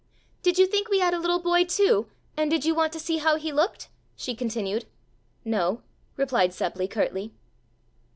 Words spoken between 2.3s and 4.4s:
and did you want to see how he looked?" she